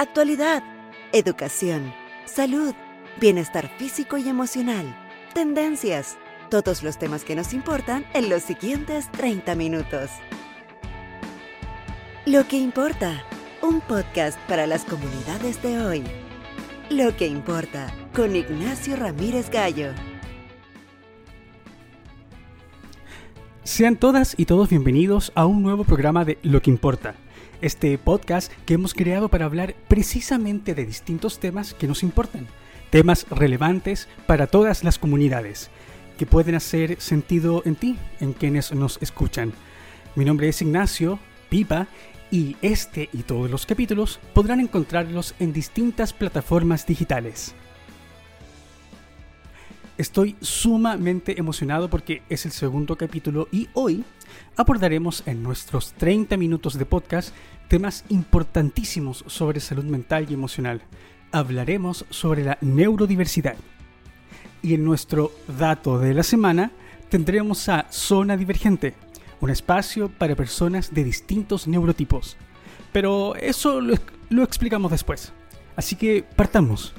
[0.00, 0.62] actualidad,
[1.12, 1.92] educación,
[2.24, 2.72] salud,
[3.20, 4.96] bienestar físico y emocional,
[5.34, 6.16] tendencias,
[6.48, 10.08] todos los temas que nos importan en los siguientes 30 minutos.
[12.24, 13.22] Lo que importa,
[13.60, 16.02] un podcast para las comunidades de hoy.
[16.88, 19.90] Lo que importa, con Ignacio Ramírez Gallo.
[23.64, 27.16] Sean todas y todos bienvenidos a un nuevo programa de Lo que importa.
[27.62, 32.46] Este podcast que hemos creado para hablar precisamente de distintos temas que nos importan,
[32.88, 35.68] temas relevantes para todas las comunidades,
[36.16, 39.52] que pueden hacer sentido en ti, en quienes nos escuchan.
[40.14, 41.18] Mi nombre es Ignacio
[41.50, 41.86] Pipa
[42.30, 47.54] y este y todos los capítulos podrán encontrarlos en distintas plataformas digitales.
[50.00, 54.02] Estoy sumamente emocionado porque es el segundo capítulo y hoy
[54.56, 57.34] abordaremos en nuestros 30 minutos de podcast
[57.68, 60.80] temas importantísimos sobre salud mental y emocional.
[61.32, 63.56] Hablaremos sobre la neurodiversidad.
[64.62, 66.72] Y en nuestro dato de la semana
[67.10, 68.94] tendremos a Zona Divergente,
[69.42, 72.38] un espacio para personas de distintos neurotipos.
[72.90, 73.96] Pero eso lo,
[74.30, 75.34] lo explicamos después.
[75.76, 76.94] Así que partamos.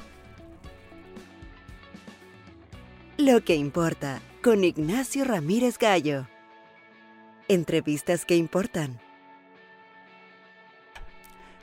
[3.22, 6.26] Lo que importa, con Ignacio Ramírez Gallo.
[7.46, 8.98] Entrevistas que importan.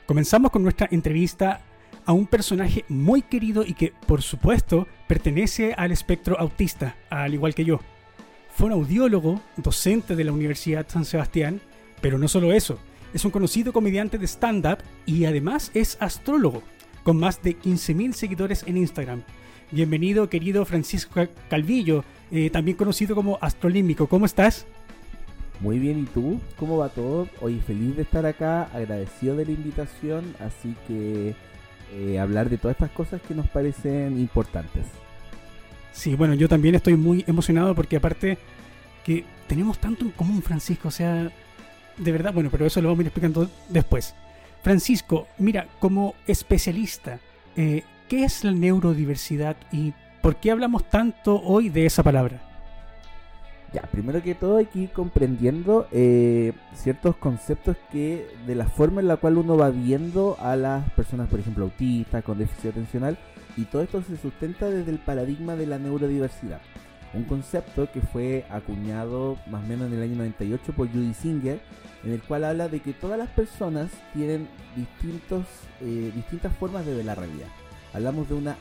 [0.06, 1.60] Comenzamos con nuestra entrevista
[2.06, 7.54] a un personaje muy querido y que, por supuesto, pertenece al espectro autista, al igual
[7.54, 7.80] que yo.
[8.56, 11.60] Fue un audiólogo, docente de la Universidad San Sebastián,
[12.00, 12.78] pero no solo eso,
[13.12, 16.62] es un conocido comediante de stand-up y además es astrólogo,
[17.02, 19.24] con más de 15.000 seguidores en Instagram.
[19.72, 24.08] Bienvenido, querido Francisco Calvillo, eh, también conocido como Astrolímbico.
[24.08, 24.66] ¿Cómo estás?
[25.60, 26.40] Muy bien, ¿y tú?
[26.56, 27.28] ¿Cómo va todo?
[27.40, 31.36] Hoy feliz de estar acá, agradecido de la invitación, así que
[31.92, 34.86] eh, hablar de todas estas cosas que nos parecen importantes.
[35.92, 38.38] Sí, bueno, yo también estoy muy emocionado porque aparte
[39.04, 41.30] que tenemos tanto en común, Francisco, o sea,
[41.96, 44.16] de verdad, bueno, pero eso lo vamos a ir explicando después.
[44.64, 47.20] Francisco, mira, como especialista,
[47.56, 52.42] eh, ¿qué es la neurodiversidad y por qué hablamos tanto hoy de esa palabra?
[53.72, 59.00] Ya, primero que todo hay que ir comprendiendo eh, ciertos conceptos que de la forma
[59.00, 63.16] en la cual uno va viendo a las personas, por ejemplo, autistas, con déficit atencional,
[63.56, 66.60] y todo esto se sustenta desde el paradigma de la neurodiversidad.
[67.14, 71.60] Un concepto que fue acuñado más o menos en el año 98 por Judy Singer,
[72.02, 75.44] en el cual habla de que todas las personas tienen distintos,
[75.80, 77.46] eh, distintas formas de ver la realidad
[77.92, 78.56] hablamos de una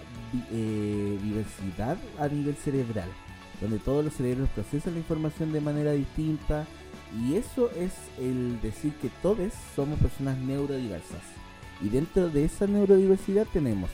[0.52, 3.10] eh, diversidad a nivel cerebral,
[3.62, 6.66] donde todos los cerebros procesan la información de manera distinta
[7.18, 11.22] y eso es el decir que todos somos personas neurodiversas.
[11.82, 13.90] Y dentro de esa neurodiversidad tenemos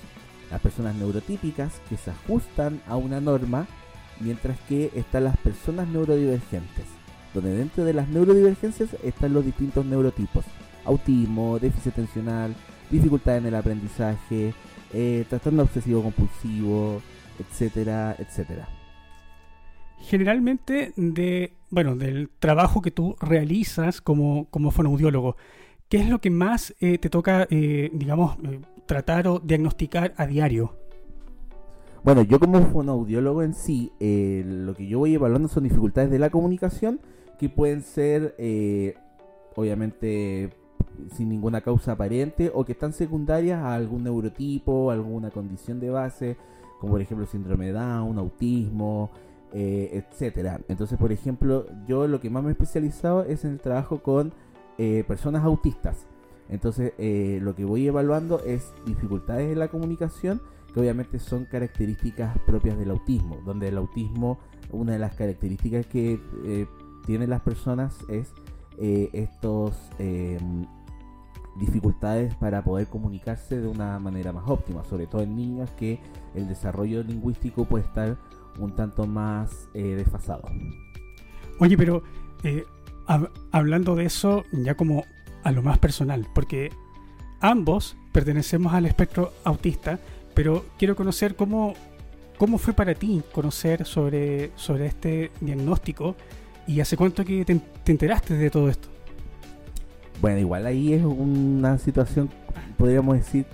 [0.51, 3.67] las personas neurotípicas que se ajustan a una norma,
[4.19, 6.85] mientras que están las personas neurodivergentes,
[7.33, 10.45] donde dentro de las neurodivergencias están los distintos neurotipos,
[10.83, 12.55] autismo, déficit atencional,
[12.89, 14.53] dificultad en el aprendizaje,
[14.95, 17.01] eh, trastorno obsesivo compulsivo,
[17.37, 18.67] etcétera, etcétera.
[19.99, 25.35] Generalmente de, bueno, del trabajo que tú realizas como, como fonoaudiólogo,
[25.89, 30.27] ¿qué es lo que más eh, te toca, eh, digamos, eh, tratar o diagnosticar a
[30.27, 30.77] diario?
[32.03, 36.29] Bueno, yo como fonoaudiólogo en sí, lo que yo voy evaluando son dificultades de la
[36.29, 37.01] comunicación
[37.39, 38.35] que pueden ser,
[39.55, 40.51] obviamente,
[41.15, 46.37] sin ninguna causa aparente o que están secundarias a algún neurotipo, alguna condición de base,
[46.79, 49.11] como por ejemplo síndrome de Down, autismo,
[49.57, 50.59] eh, etcétera.
[50.67, 54.33] Entonces, por ejemplo, yo lo que más me he especializado es en el trabajo con
[54.77, 56.07] eh, personas autistas.
[56.49, 60.41] Entonces, eh, lo que voy evaluando es dificultades en la comunicación,
[60.73, 64.39] que obviamente son características propias del autismo, donde el autismo,
[64.71, 66.19] una de las características que
[67.05, 68.33] tienen las personas es
[68.77, 69.89] estos
[71.55, 75.99] dificultades para poder comunicarse de una manera más óptima, sobre todo en niños que
[76.33, 78.17] el desarrollo lingüístico puede estar
[78.59, 80.43] un tanto más eh, desfasado.
[81.59, 82.03] Oye, pero
[82.43, 82.65] eh,
[83.51, 85.05] hablando de eso ya como
[85.43, 86.71] a lo más personal, porque
[87.39, 89.99] ambos pertenecemos al espectro autista,
[90.33, 91.73] pero quiero conocer cómo,
[92.37, 96.15] cómo fue para ti conocer sobre, sobre este diagnóstico
[96.67, 98.94] y hace cuánto que te enteraste de todo esto.
[100.21, 102.29] Bueno, igual ahí es una situación,
[102.77, 103.45] podríamos decir,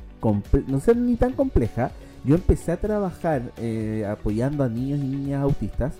[0.68, 1.92] no ser ni tan compleja.
[2.24, 5.96] Yo empecé a trabajar eh, apoyando a niños y niñas autistas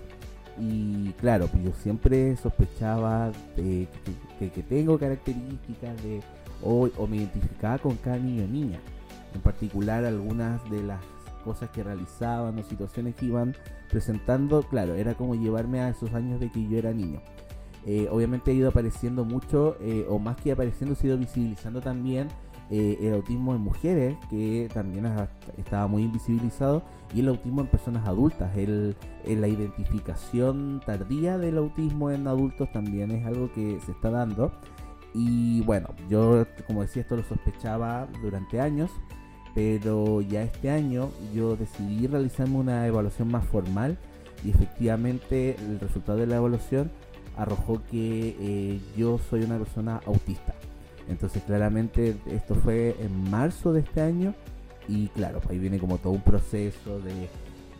[0.58, 3.88] y claro, pues yo siempre sospechaba de
[4.38, 6.20] que, tengo características de
[6.62, 8.78] o, me identificaba con cada niño o niña.
[9.34, 11.00] en particular algunas de las
[11.44, 13.56] cosas que realizaban o situaciones que iban
[13.90, 17.20] presentando, claro, era como llevarme a esos años de que yo era niño.
[17.84, 21.80] Eh, obviamente ha ido apareciendo mucho, eh, o más que apareciendo, se ha ido visibilizando
[21.80, 22.28] también
[22.70, 25.06] eh, el autismo en mujeres, que también
[25.58, 26.82] estaba muy invisibilizado,
[27.14, 28.56] y el autismo en personas adultas.
[28.56, 28.96] El,
[29.26, 34.52] la identificación tardía del autismo en adultos también es algo que se está dando.
[35.14, 38.90] Y bueno, yo como decía esto lo sospechaba durante años,
[39.54, 43.98] pero ya este año yo decidí realizarme una evaluación más formal
[44.42, 46.90] y efectivamente el resultado de la evaluación
[47.36, 50.54] arrojó que eh, yo soy una persona autista.
[51.08, 54.34] Entonces claramente esto fue en marzo de este año
[54.88, 57.28] y claro, ahí viene como todo un proceso de,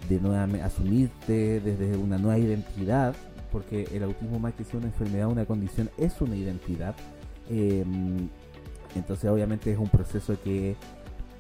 [0.09, 3.15] de nuevamente asumirte desde una nueva identidad,
[3.51, 6.95] porque el autismo más que ser una enfermedad, una condición, es una identidad.
[7.51, 8.29] Em,
[8.95, 10.77] entonces obviamente es un proceso que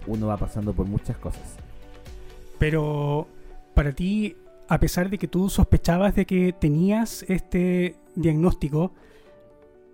[0.06, 1.56] uno va pasando por muchas cosas.
[2.58, 3.26] Pero
[3.74, 4.36] para ti,
[4.68, 8.92] a pesar de que tú sospechabas de que tenías este diagnóstico,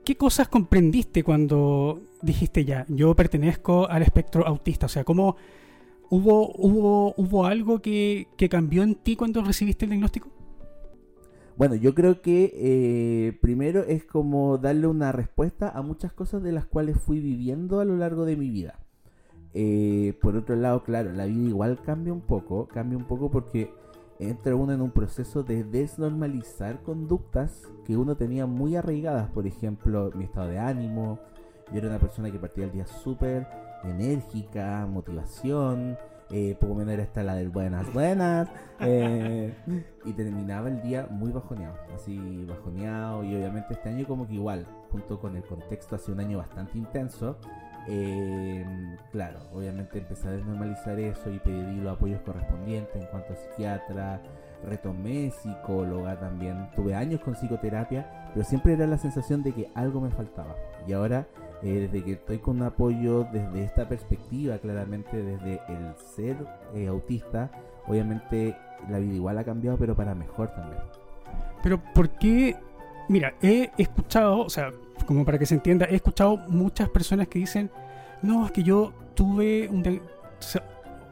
[0.04, 4.86] ¿qué cosas comprendiste cuando dijiste ya, yo pertenezco al espectro autista?
[4.86, 5.36] O sea, ¿cómo
[6.10, 10.28] hubo, hubo, hubo algo que, cambió en ti cuando recibiste el diagnóstico?
[11.56, 16.52] Bueno, yo creo que eh, primero es como darle una respuesta a muchas cosas de
[16.52, 18.78] las cuales fui viviendo a lo largo de mi vida.
[19.54, 23.72] Eh, por otro lado, claro, la vida igual cambia un poco, cambia un poco porque
[24.18, 29.30] entra uno en un proceso de desnormalizar conductas que uno tenía muy arraigadas.
[29.30, 31.18] Por ejemplo, mi estado de ánimo.
[31.70, 33.46] Yo era una persona que partía el día súper
[33.84, 35.96] enérgica, motivación.
[36.30, 38.48] Eh, poco menos era esta la del buenas, buenas.
[38.80, 39.54] Eh,
[40.04, 41.76] y terminaba el día muy bajoneado.
[41.94, 43.24] Así bajoneado.
[43.24, 46.76] Y obviamente este año como que igual, junto con el contexto, hace un año bastante
[46.76, 47.38] intenso.
[47.90, 48.66] Eh,
[49.12, 54.20] claro, obviamente empecé a desnormalizar eso y pedí los apoyos correspondientes en cuanto a psiquiatra,
[54.62, 60.02] retomé psicóloga también, tuve años con psicoterapia, pero siempre era la sensación de que algo
[60.02, 60.54] me faltaba.
[60.86, 61.26] Y ahora,
[61.62, 66.36] eh, desde que estoy con un apoyo desde esta perspectiva, claramente desde el ser
[66.74, 67.50] eh, autista,
[67.86, 68.54] obviamente
[68.90, 70.82] la vida igual ha cambiado, pero para mejor también.
[71.62, 72.54] Pero ¿por qué?
[73.08, 74.70] Mira, he escuchado, o sea,
[75.06, 77.70] como para que se entienda, he escuchado muchas personas que dicen,
[78.22, 80.00] no, es que yo tuve un...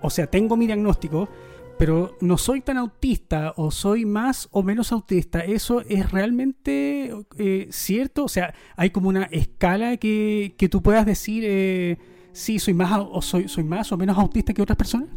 [0.03, 1.29] O sea, tengo mi diagnóstico,
[1.79, 5.41] pero no soy tan autista o soy más o menos autista.
[5.41, 8.25] ¿Eso es realmente eh, cierto?
[8.25, 11.99] O sea, hay como una escala que, que tú puedas decir, eh,
[12.33, 15.09] sí, soy más o soy, soy más o menos autista que otras personas.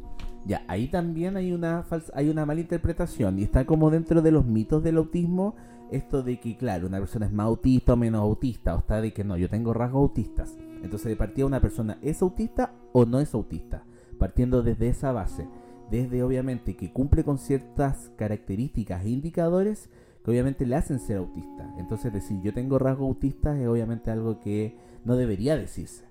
[0.45, 4.31] Ya, ahí también hay una falsa, hay una mala interpretación y está como dentro de
[4.31, 5.55] los mitos del autismo
[5.91, 9.13] esto de que, claro, una persona es más autista o menos autista, o está de
[9.13, 10.57] que no, yo tengo rasgos autistas.
[10.83, 13.83] Entonces, de partida, una persona es autista o no es autista,
[14.17, 15.47] partiendo desde esa base,
[15.89, 19.89] desde obviamente que cumple con ciertas características e indicadores
[20.23, 21.73] que obviamente le hacen ser autista.
[21.77, 26.05] Entonces, decir yo tengo rasgos autistas es obviamente algo que no debería decirse.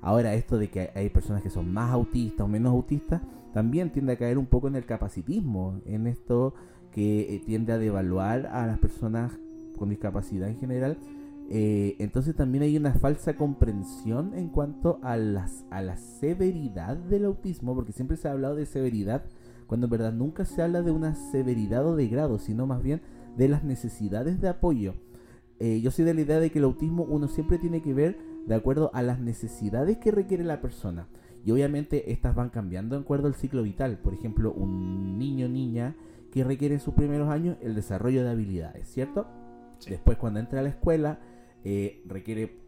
[0.00, 3.22] Ahora, esto de que hay personas que son más autistas o menos autistas,
[3.54, 6.54] también tiende a caer un poco en el capacitismo, en esto
[6.94, 9.32] que eh, tiende a devaluar a las personas
[9.76, 10.96] con discapacidad en general.
[11.50, 17.24] Eh, entonces también hay una falsa comprensión en cuanto a, las, a la severidad del
[17.24, 19.24] autismo, porque siempre se ha hablado de severidad,
[19.66, 23.02] cuando en verdad nunca se habla de una severidad o de grado, sino más bien
[23.36, 24.94] de las necesidades de apoyo.
[25.58, 28.18] Eh, yo soy de la idea de que el autismo uno siempre tiene que ver
[28.46, 31.08] de acuerdo a las necesidades que requiere la persona.
[31.44, 33.98] Y obviamente estas van cambiando de acuerdo al ciclo vital.
[33.98, 35.94] Por ejemplo, un niño niña
[36.34, 39.28] que requiere en sus primeros años el desarrollo de habilidades, ¿cierto?
[39.88, 41.20] Después cuando entra a la escuela
[41.62, 42.58] eh, requiere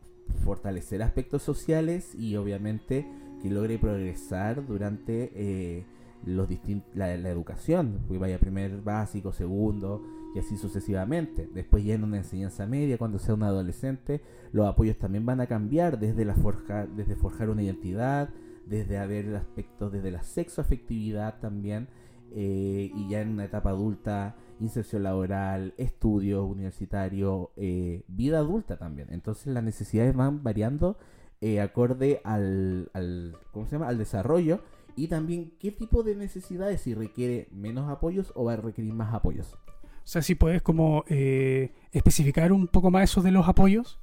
[0.45, 3.05] fortalecer aspectos sociales y obviamente
[3.43, 5.85] que logre progresar durante eh,
[6.25, 6.49] los
[6.95, 10.01] la, la, educación, que vaya primer básico, segundo
[10.37, 11.49] y así sucesivamente.
[11.53, 14.21] Después ya en una enseñanza media, cuando sea un adolescente,
[14.53, 18.29] los apoyos también van a cambiar desde la forja, desde forjar una identidad,
[18.65, 21.89] desde haber aspectos desde la sexoafectividad también
[22.33, 29.09] eh, y ya en una etapa adulta, inserción laboral, estudios universitarios, eh, vida adulta también.
[29.11, 30.99] Entonces las necesidades van variando
[31.41, 33.89] eh, acorde al, al, ¿cómo se llama?
[33.89, 34.61] al desarrollo
[34.97, 39.15] y también qué tipo de necesidades, si requiere menos apoyos o va a requerir más
[39.15, 39.55] apoyos.
[39.55, 43.99] O sea, si puedes como especificar un poco más eso de los apoyos.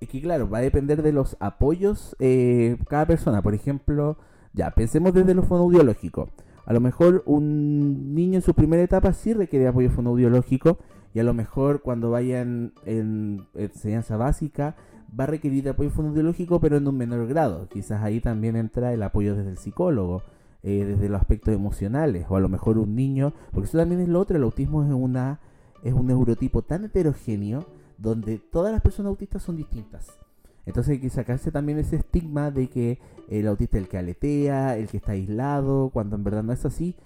[0.00, 2.16] Es que claro, va a depender de los apoyos
[2.88, 3.42] cada persona.
[3.42, 4.16] Por ejemplo,
[4.54, 6.30] ya, pensemos desde lo fonoaudiológico.
[6.66, 10.78] A lo mejor un niño en su primera etapa sí requiere apoyo fonoaudiológico
[11.14, 14.74] y a lo mejor cuando vayan en enseñanza básica
[15.18, 17.68] va a requerir de apoyo fonoaudiológico, pero en un menor grado.
[17.68, 20.24] Quizás ahí también entra el apoyo desde el psicólogo,
[20.64, 24.08] eh, desde los aspectos emocionales, o a lo mejor un niño, porque eso también es
[24.08, 25.38] lo otro, el autismo es, una,
[25.84, 27.64] es un neurotipo tan heterogéneo
[27.96, 30.25] donde todas las personas autistas son distintas.
[30.66, 34.76] Entonces hay que sacarse también ese estigma de que el autista es el que aletea,
[34.76, 36.96] el que está aislado, cuando en verdad no es así.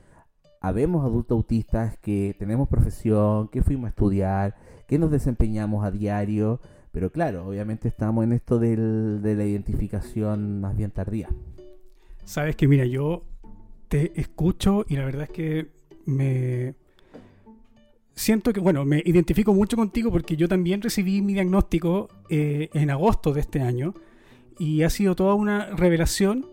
[0.63, 6.61] Habemos adultos autistas que tenemos profesión, que fuimos a estudiar, que nos desempeñamos a diario,
[6.91, 11.29] pero claro, obviamente estamos en esto del, de la identificación más bien tardía.
[12.25, 13.25] Sabes que mira, yo
[13.89, 15.71] te escucho y la verdad es que
[16.07, 16.75] me
[18.21, 22.91] siento que, bueno, me identifico mucho contigo porque yo también recibí mi diagnóstico eh, en
[22.91, 23.95] agosto de este año
[24.59, 26.47] y ha sido toda una revelación,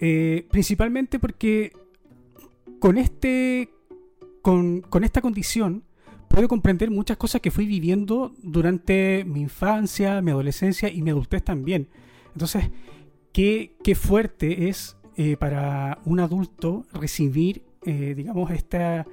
[0.00, 1.72] eh, principalmente porque
[2.78, 3.70] con, este,
[4.42, 5.84] con, con esta condición
[6.28, 11.44] puedo comprender muchas cosas que fui viviendo durante mi infancia, mi adolescencia y mi adultez
[11.44, 11.88] también.
[12.32, 12.70] Entonces,
[13.32, 19.06] qué, qué fuerte es eh, para un adulto recibir, eh, digamos, esta,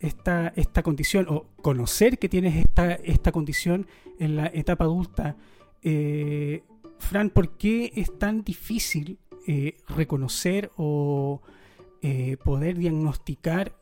[0.00, 3.86] esta, esta condición o conocer que tienes esta, esta condición
[4.18, 5.36] en la etapa adulta.
[5.82, 6.62] Eh,
[6.98, 9.18] Fran, ¿por qué es tan difícil
[9.88, 11.40] reconocer o
[12.44, 13.74] poder diagnosticar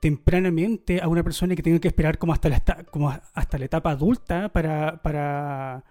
[0.00, 3.90] tempranamente a una persona que tenga que esperar como hasta la, como hasta la etapa
[3.90, 5.84] adulta para, para,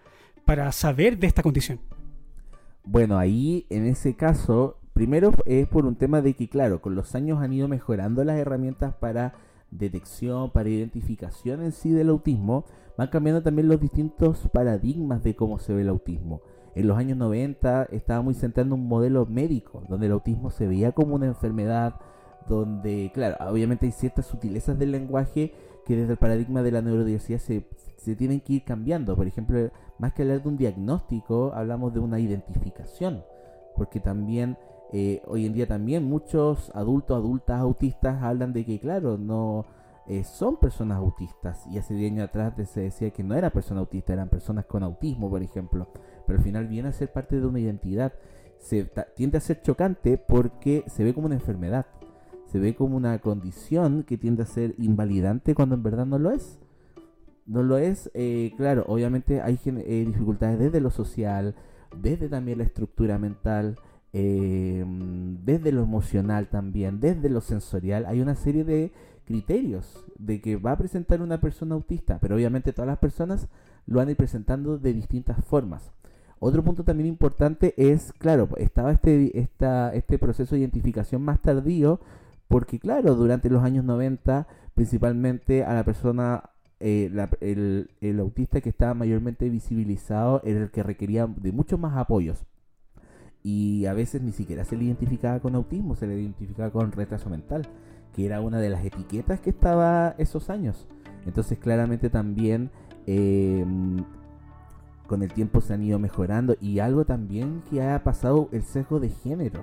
[0.45, 1.79] para saber de esta condición?
[2.83, 7.15] Bueno, ahí en ese caso, primero es por un tema de que, claro, con los
[7.15, 9.33] años han ido mejorando las herramientas para
[9.71, 12.65] detección, para identificación en sí del autismo,
[12.97, 16.41] van cambiando también los distintos paradigmas de cómo se ve el autismo.
[16.75, 20.67] En los años 90 estaba muy centrado en un modelo médico, donde el autismo se
[20.67, 21.95] veía como una enfermedad,
[22.49, 25.53] donde, claro, obviamente hay ciertas sutilezas del lenguaje
[25.85, 27.65] que desde el paradigma de la neurodiversidad se,
[27.95, 29.15] se tienen que ir cambiando.
[29.15, 33.23] Por ejemplo, más que hablar de un diagnóstico, hablamos de una identificación.
[33.77, 34.57] Porque también,
[34.91, 39.65] eh, hoy en día también muchos adultos, adultas, autistas hablan de que, claro, no
[40.07, 41.65] eh, son personas autistas.
[41.67, 44.83] Y hace 10 años atrás se decía que no era persona autista, eran personas con
[44.83, 45.87] autismo, por ejemplo.
[46.25, 48.13] Pero al final viene a ser parte de una identidad.
[48.57, 51.85] Se tiende a ser chocante porque se ve como una enfermedad.
[52.45, 56.31] Se ve como una condición que tiende a ser invalidante cuando en verdad no lo
[56.31, 56.59] es
[57.49, 61.55] no lo es, eh, claro, obviamente hay eh, dificultades desde lo social,
[61.97, 63.75] desde también la estructura mental,
[64.13, 64.83] eh,
[65.43, 68.91] desde lo emocional también, desde lo sensorial, hay una serie de
[69.25, 73.47] criterios de que va a presentar una persona autista, pero obviamente todas las personas
[73.85, 75.91] lo a ir presentando de distintas formas.
[76.39, 81.99] Otro punto también importante es, claro, estaba este, esta, este proceso de identificación más tardío,
[82.47, 86.43] porque claro, durante los años 90, principalmente a la persona
[86.79, 87.11] eh,
[87.41, 92.45] el, autista que estaba mayormente visibilizado era el que requería de muchos más apoyos.
[93.43, 97.29] Y a veces ni siquiera se le identificaba con autismo, se le identificaba con retraso
[97.29, 97.67] mental,
[98.13, 100.87] que era una de las etiquetas que estaba esos años.
[101.25, 102.71] Entonces claramente también
[103.05, 104.03] em,
[105.07, 108.99] con el tiempo se han ido mejorando y algo también que ha pasado el sesgo
[108.99, 109.61] de género.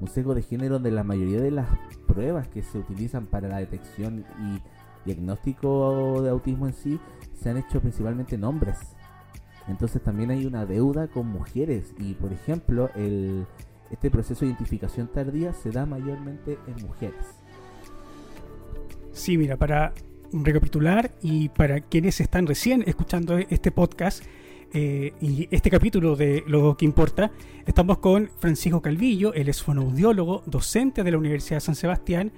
[0.00, 1.68] Un sesgo de género donde la mayoría de las
[2.06, 4.60] pruebas que se utilizan para la detección y
[5.04, 7.00] diagnóstico de autismo en sí
[7.34, 8.78] se han hecho principalmente en hombres.
[9.70, 13.46] Entonces también hay una deuda con mujeres y por ejemplo el,
[13.90, 17.26] este proceso de identificación tardía se da mayormente en mujeres.
[19.12, 19.92] Sí, mira, para
[20.32, 24.24] recapitular y para quienes están recién escuchando este podcast
[24.72, 27.32] eh, y este capítulo de Lo que importa,
[27.66, 32.32] estamos con Francisco Calvillo, él es fonoaudiólogo, docente de la Universidad de San Sebastián,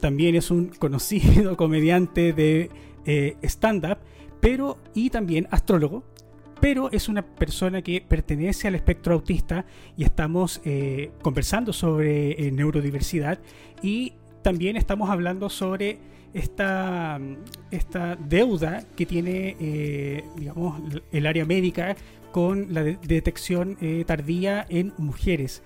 [0.00, 2.70] también es un conocido comediante de
[3.04, 3.98] eh, stand-up,
[4.40, 6.04] pero y también astrólogo,
[6.60, 9.64] pero es una persona que pertenece al espectro autista
[9.96, 13.38] y estamos eh, conversando sobre eh, neurodiversidad
[13.82, 15.98] y también estamos hablando sobre
[16.32, 17.20] esta,
[17.70, 21.96] esta deuda que tiene digamos, el área médica
[22.30, 25.62] con la detección tardía en mujeres.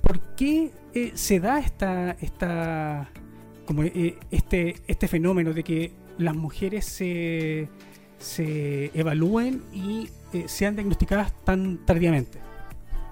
[0.00, 3.10] ¿Por qué eh, se da esta, esta
[3.66, 7.68] como eh, este, este fenómeno de que las mujeres se,
[8.18, 12.38] se evalúen y eh, sean diagnosticadas tan tardíamente?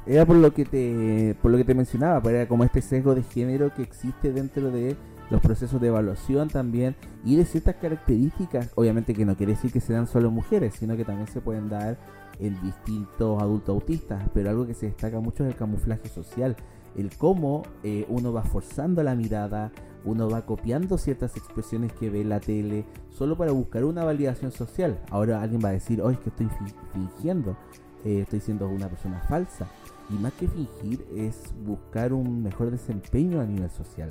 [0.07, 3.15] Era por lo que te, por lo que te mencionaba, pues era como este sesgo
[3.15, 4.97] de género que existe dentro de
[5.31, 6.95] los procesos de evaluación también
[7.25, 11.05] y de ciertas características, obviamente que no quiere decir que sean solo mujeres, sino que
[11.05, 11.99] también se pueden dar
[12.39, 16.55] en distintos adultos autistas, pero algo que se destaca mucho es el camuflaje social
[16.97, 19.71] el cómo eh, uno va forzando la mirada,
[20.05, 25.01] uno va copiando ciertas expresiones que ve la tele solo para buscar una validación social.
[25.11, 26.49] Ahora alguien va a decir, oh, es que estoy
[26.93, 27.57] fingiendo,
[28.05, 29.67] eh, estoy siendo una persona falsa.
[30.11, 34.09] Y más que fingir es buscar un mejor desempeño a nivel social.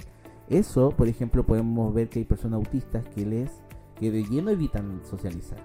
[0.49, 3.51] Eso, por ejemplo, podemos ver que hay personas autistas que les
[3.95, 5.59] que de lleno evitan socializar.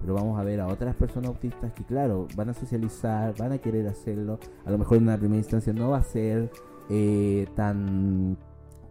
[0.00, 3.58] Pero vamos a ver a otras personas autistas que, claro, van a socializar, van a
[3.58, 4.38] querer hacerlo.
[4.64, 6.50] A lo mejor en una primera instancia no va a ser
[6.88, 8.36] eh, tan,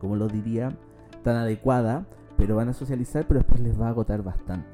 [0.05, 0.77] como lo diría,
[1.23, 2.05] tan adecuada,
[2.37, 4.67] pero van a socializar, pero después les va a agotar bastante.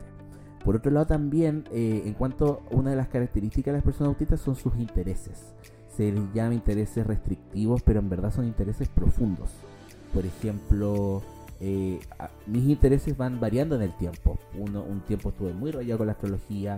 [0.66, 4.10] Por otro lado también, eh, en cuanto a una de las características de las personas
[4.10, 5.54] autistas son sus intereses.
[5.88, 9.52] Se les llama intereses restrictivos, pero en verdad son intereses profundos.
[10.14, 11.22] Por ejemplo,
[11.62, 12.02] eh,
[12.46, 14.38] mis intereses van variando en el tiempo.
[14.60, 16.78] Uno, un tiempo estuve muy rayado con la astrología,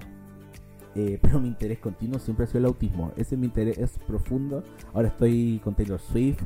[0.96, 3.12] eh, pero mi interés continuo siempre ha sido el autismo.
[3.16, 4.64] Ese es mi interés es profundo.
[4.94, 6.42] Ahora estoy con Taylor Swift,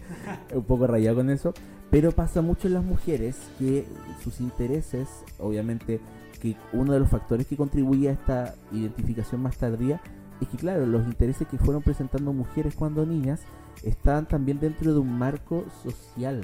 [0.54, 1.52] un poco rayado con eso.
[1.90, 3.86] Pero pasa mucho en las mujeres que
[4.22, 6.00] sus intereses, obviamente,
[6.40, 10.00] que uno de los factores que contribuye a esta identificación más tardía
[10.40, 13.40] es que, claro, los intereses que fueron presentando mujeres cuando niñas
[13.82, 16.42] estaban también dentro de un marco social,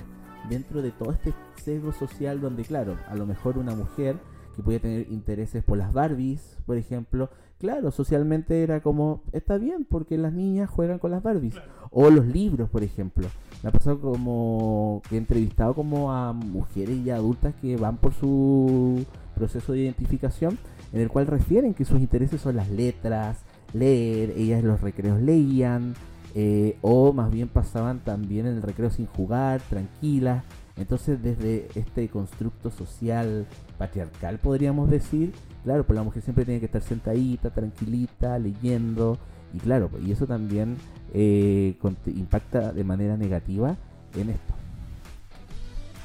[0.49, 1.33] dentro de todo este
[1.63, 4.17] sesgo social donde, claro, a lo mejor una mujer
[4.57, 9.87] que podía tener intereses por las Barbies, por ejemplo, claro, socialmente era como, está bien,
[9.89, 11.55] porque las niñas juegan con las Barbies.
[11.91, 13.29] O los libros, por ejemplo.
[13.63, 18.13] Me ha pasado como que he entrevistado como a mujeres y adultas que van por
[18.13, 20.59] su proceso de identificación,
[20.93, 23.39] en el cual refieren que sus intereses son las letras,
[23.73, 25.95] leer, ellas en los recreos leían,
[26.35, 30.45] eh, o más bien pasaban también en el recreo sin jugar, tranquilas.
[30.77, 33.47] Entonces desde este constructo social
[33.79, 39.19] patriarcal podríamos decir, claro, pues la mujer siempre tiene que estar sentadita, tranquilita, leyendo,
[39.53, 40.77] y claro, pues, y eso también
[41.13, 41.77] eh,
[42.07, 43.77] impacta de manera negativa
[44.17, 44.55] en esto.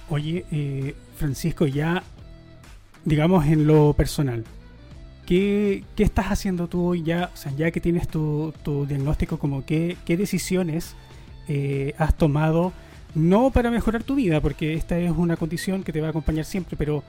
[0.09, 2.03] Oye, eh, Francisco, ya
[3.05, 4.43] digamos en lo personal,
[5.25, 8.53] ¿qué, estás haciendo tú hoy ya, o sea, ya que tienes tu,
[8.87, 10.95] diagnóstico, como qué, qué decisiones
[11.47, 12.71] eh, has tomado?
[13.15, 16.45] No para mejorar tu vida, porque esta es una condición que te va a acompañar
[16.45, 17.03] siempre, pero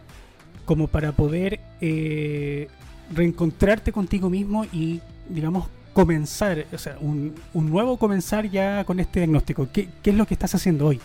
[0.64, 2.68] como para poder eh,
[3.12, 9.68] reencontrarte contigo mismo y, digamos, comenzar, o sea, un, nuevo comenzar ya con este diagnóstico.
[9.72, 11.00] ¿Qué, es lo que estás haciendo hoy?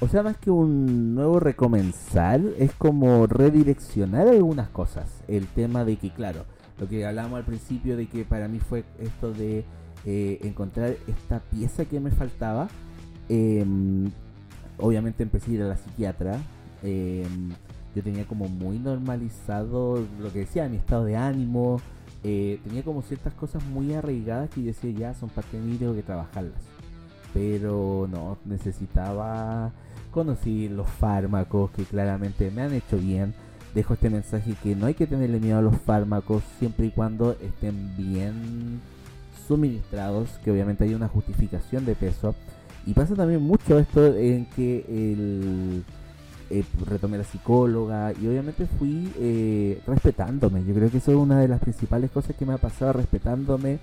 [0.00, 5.22] O sea, más que un nuevo recomenzar, es como redireccionar algunas cosas.
[5.26, 6.44] El tema de que, claro,
[6.78, 9.64] lo que hablábamos al principio de que para mí fue esto de
[10.04, 12.68] eh, encontrar esta pieza que me faltaba.
[13.28, 14.10] Em,
[14.78, 16.38] obviamente empecé a ir a la psiquiatra.
[16.82, 17.50] Em,
[17.94, 21.80] yo tenía como muy normalizado lo que decía, mi estado de ánimo.
[22.24, 25.94] Eh, tenía como ciertas cosas muy arraigadas que decía ya son parte de mí, tengo
[25.94, 26.60] que trabajarlas.
[27.32, 29.72] Pero no, necesitaba
[30.10, 33.34] conocer los fármacos que claramente me han hecho bien.
[33.74, 37.32] Dejo este mensaje que no hay que tenerle miedo a los fármacos siempre y cuando
[37.32, 38.80] estén bien
[39.46, 42.34] suministrados, que obviamente hay una justificación de peso.
[42.86, 45.84] Y pasa también mucho esto en que el
[46.48, 50.64] eh, retomé la psicóloga y obviamente fui eh, respetándome.
[50.64, 53.80] Yo creo que eso es una de las principales cosas que me ha pasado, respetándome.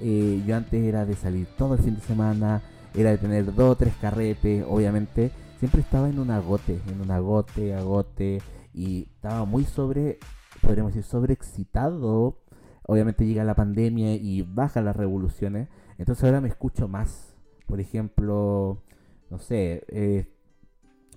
[0.00, 2.62] Eh, yo antes era de salir todo el fin de semana,
[2.94, 5.30] era de tener dos o tres carretes, obviamente.
[5.58, 8.40] Siempre estaba en un agote, en un agote, agote,
[8.72, 10.18] y estaba muy sobre,
[10.62, 12.38] podríamos decir, sobreexcitado.
[12.82, 17.25] Obviamente llega la pandemia y bajan las revoluciones, entonces ahora me escucho más.
[17.66, 18.82] Por ejemplo,
[19.30, 20.26] no sé, eh,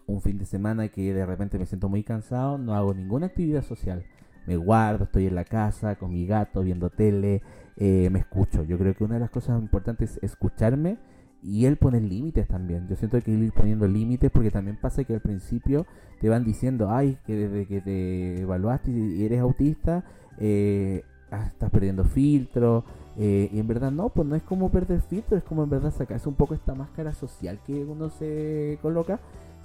[0.08, 3.64] un fin de semana que de repente me siento muy cansado, no hago ninguna actividad
[3.64, 4.04] social.
[4.48, 7.42] Me guardo, estoy en la casa con mi gato viendo tele,
[7.78, 8.64] eh, me escucho.
[8.64, 10.98] Yo creo que una de las cosas importantes es escucharme
[11.44, 12.88] y él poner límites también.
[12.88, 15.86] Yo siento que ir poniendo límites porque también pasa que al principio
[16.20, 20.04] te van diciendo, ay, que desde que te evaluaste y eres autista,
[20.40, 22.84] eh, estás perdiendo filtro.
[23.22, 25.94] Eh, y en verdad no, pues no es como perder filtro, es como en verdad
[25.94, 29.20] sacarse un poco esta máscara social que uno se coloca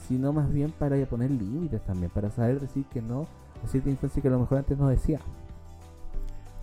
[0.09, 3.27] sino más bien para poner límites también, para saber decir que no
[3.65, 5.21] a cierta instancia que a lo mejor antes no decía.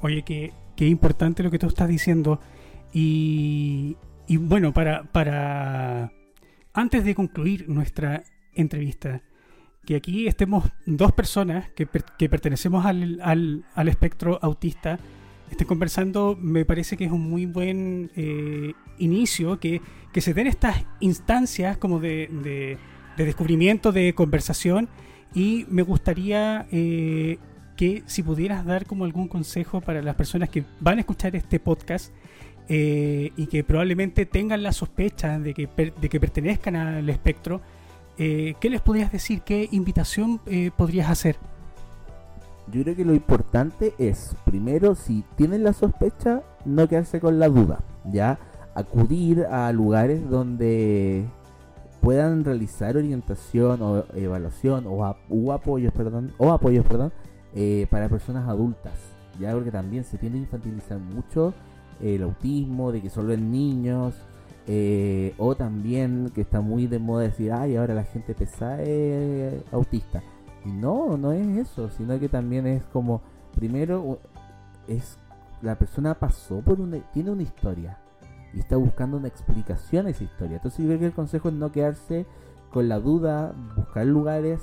[0.02, 2.40] Oye, qué, qué importante lo que tú estás diciendo.
[2.94, 6.12] Y, y bueno, para, para
[6.74, 8.24] antes de concluir nuestra
[8.54, 9.22] entrevista,
[9.86, 15.00] que aquí estemos dos personas que, que pertenecemos al, al, al, espectro autista,
[15.52, 20.48] estén conversando, me parece que es un muy buen eh, inicio, que, que, se den
[20.48, 22.78] estas instancias como de
[23.18, 24.90] de descubrimiento, de conversación.
[25.34, 27.38] Y me gustaría eh,
[27.78, 31.60] que si pudieras dar como algún consejo para las personas que van a escuchar este
[31.60, 32.14] podcast
[32.68, 35.68] eh, y que probablemente tengan la sospecha de que,
[36.00, 37.62] de que pertenezcan al espectro,
[38.18, 39.42] ¿qué les podrías decir?
[39.42, 40.40] ¿Qué invitación
[40.78, 41.38] podrías hacer?
[42.72, 47.50] Yo creo que lo importante es, primero, si tienen la sospecha, no quedarse con la
[47.50, 48.40] duda, ¿ya?
[48.76, 51.26] Acudir a lugares donde
[52.00, 55.04] puedan realizar orientación o evaluación o,
[55.52, 57.12] apoyos, perdón, o apoyos, perdón,
[57.54, 58.94] eh, para personas adultas,
[59.38, 61.54] ya porque también se tiende a infantilizar mucho
[62.02, 64.16] el autismo, de que solo en niños,
[64.68, 69.62] eh, o también que está muy de moda decir, ay, ahora la gente pesada es
[69.74, 70.24] autista.
[70.66, 73.22] Y no, no es eso, sino que también es como,
[73.56, 74.20] primero,
[74.88, 75.18] es
[75.62, 77.98] la persona pasó por una, tiene una historia
[78.54, 80.58] y está buscando una explicación a esa historia.
[80.58, 82.26] Entonces yo creo que el consejo es no quedarse
[82.72, 84.62] con la duda, buscar lugares,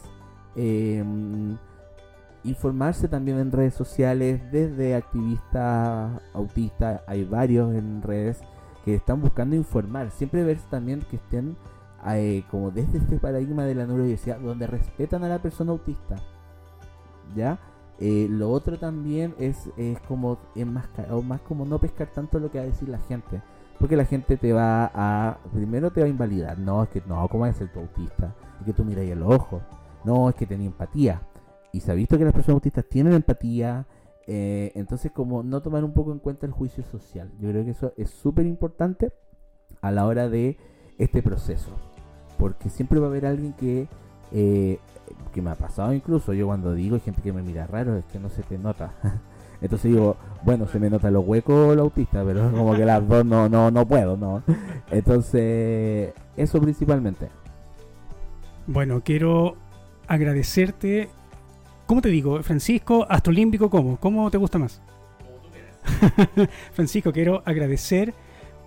[0.56, 1.56] em,
[2.44, 8.40] informarse también en redes sociales, desde activistas autistas, hay varios en redes
[8.84, 11.56] que están buscando informar, siempre ver también que estén
[12.16, 16.16] eh, como desde este paradigma de la neurodiversidad, donde respetan a la persona autista.
[17.34, 17.58] ¿Ya?
[18.00, 22.50] Eh, lo otro también es, es como enmascarar, o más como no pescar tanto lo
[22.50, 23.42] que va a decir la gente.
[23.78, 26.58] Porque la gente te va a, primero te va a invalidar.
[26.58, 28.34] No, es que no, ¿cómo es ser tu autista?
[28.60, 29.60] Es que tú miras el ojo.
[30.04, 31.22] No, es que tenía empatía.
[31.72, 33.86] Y se ha visto que las personas autistas tienen empatía.
[34.26, 37.30] Eh, entonces, como no tomar un poco en cuenta el juicio social.
[37.38, 39.12] Yo creo que eso es súper importante
[39.80, 40.58] a la hora de
[40.98, 41.70] este proceso.
[42.38, 43.88] Porque siempre va a haber alguien que,
[44.32, 44.78] eh,
[45.32, 48.04] que me ha pasado incluso, yo cuando digo, hay gente que me mira raro, es
[48.06, 48.92] que no se te nota.
[49.60, 53.24] Entonces digo, bueno, se me nota los huecos el autista, pero como que las dos
[53.24, 54.42] no, no, no puedo, ¿no?
[54.90, 57.28] Entonces, eso principalmente.
[58.66, 59.56] Bueno, quiero
[60.06, 61.08] agradecerte.
[61.86, 63.06] ¿Cómo te digo, Francisco?
[63.08, 63.96] ¿Astrolímbico cómo?
[63.98, 64.80] ¿Cómo te gusta más?
[66.72, 68.14] Francisco, quiero agradecer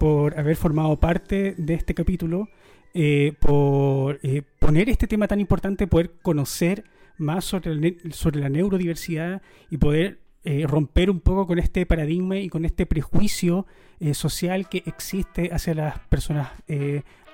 [0.02, 2.50] por haber formado parte de este capítulo,
[2.96, 6.86] eh, por eh, poner este tema tan importante, poder conocer
[7.20, 12.50] más sobre, sobre la neurodiversidad y poder eh, romper un poco con este paradigma y
[12.50, 13.68] con este prejuicio
[14.14, 16.50] social que existe hacia las personas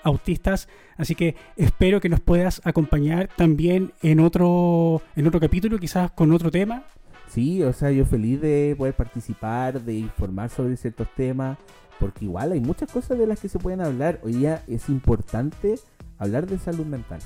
[0.04, 0.68] autistas.
[0.98, 6.34] Así que espero que nos puedas acompañar también en otro, en otro capítulo, quizás con
[6.34, 6.84] otro tema.
[7.30, 11.58] Sí, o sea, yo feliz de poder participar, de informar sobre ciertos temas
[12.00, 14.20] porque igual hay muchas cosas de las que se pueden hablar.
[14.24, 15.80] Hoy día es importante
[16.18, 17.20] hablar de salud mental.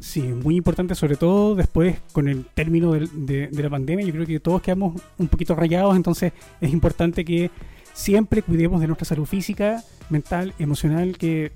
[0.00, 4.06] Sí, muy importante, sobre todo después con el término de, la pandemia.
[4.06, 7.50] Yo creo que todos quedamos un poquito rayados, entonces es importante que
[7.94, 11.52] siempre cuidemos de nuestra salud física, mental, emocional, que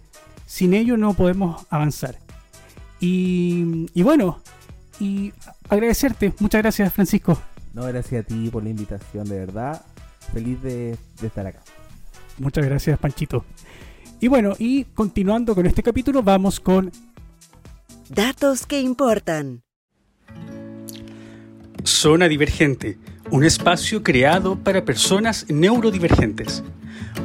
[0.47, 2.19] sin ello no podemos avanzar.
[2.99, 4.39] Y, bueno,
[5.01, 5.33] y
[5.69, 6.33] agradecerte.
[6.39, 7.41] Muchas gracias, Francisco.
[7.75, 9.85] No, gracias a ti por la invitación, de verdad.
[10.33, 11.63] Feliz de estar acá.
[12.43, 13.45] Muchas gracias, Panchito.
[14.21, 16.91] Y bueno, y continuando con este capítulo, vamos con...
[18.09, 19.63] Datos que importan.
[21.85, 22.99] Zona Divergente,
[23.31, 26.65] un espacio creado para personas neurodivergentes.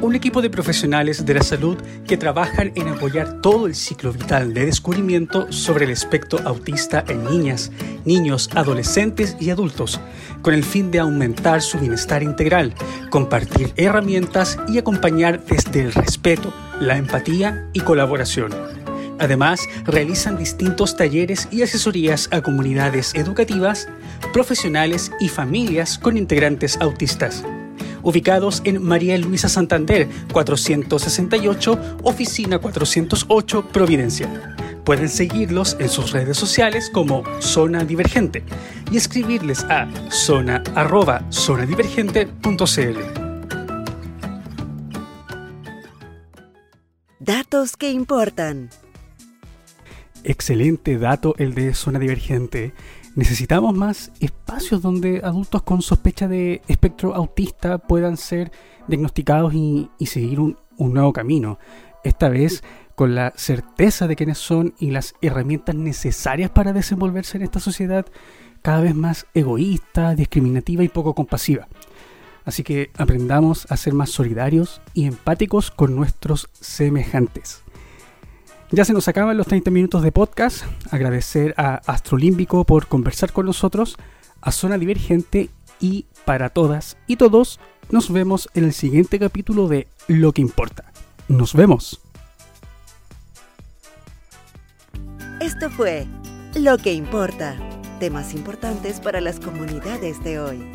[0.00, 4.54] Un equipo de profesionales de la salud que trabajan en apoyar todo el ciclo vital
[4.54, 7.72] de descubrimiento sobre el espectro autista en niñas,
[8.04, 10.00] niños, adolescentes y adultos,
[10.40, 12.74] con el fin de aumentar su bienestar integral,
[13.10, 18.52] compartir herramientas y acompañar desde el respeto, la empatía y colaboración.
[19.18, 23.88] Además, realizan distintos talleres y asesorías a comunidades educativas,
[24.32, 27.44] profesionales y familias con integrantes autistas.
[28.02, 34.56] Ubicados en María Luisa Santander, 468, Oficina 408, Providencia.
[34.84, 38.42] Pueden seguirlos en sus redes sociales como Zona Divergente
[38.90, 40.62] y escribirles a zona
[47.20, 48.70] Datos que importan.
[50.24, 52.72] Excelente dato el de Zona Divergente.
[53.18, 58.52] Necesitamos más espacios donde adultos con sospecha de espectro autista puedan ser
[58.86, 61.58] diagnosticados y, seguir un, un, nuevo camino.
[62.04, 62.62] Esta vez
[62.94, 68.06] con la certeza de quiénes son y las herramientas necesarias para desenvolverse en esta sociedad
[68.62, 71.66] cada vez más egoísta, discriminativa y poco compasiva.
[72.44, 77.64] Así que aprendamos a ser más solidarios y empáticos con nuestros semejantes.
[78.70, 80.64] Ya se nos acaban los 30 minutos de podcast.
[80.90, 83.96] Agradecer a Astrolímbico por conversar con nosotros,
[84.42, 85.48] a Zona Divergente
[85.80, 90.92] y para todas y todos, nos vemos en el siguiente capítulo de Lo que importa.
[91.28, 92.02] Nos vemos.
[95.40, 96.06] Esto fue
[96.54, 97.56] Lo que importa.
[98.00, 100.70] Temas importantes para las comunidades de hoy.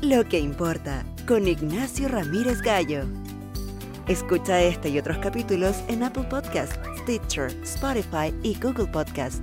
[0.00, 3.02] Lo que importa con Ignacio Ramírez Gallo.
[4.08, 9.42] Escucha este y otros capítulos en Apple Podcasts Stitcher, Spotify y Google Podcast.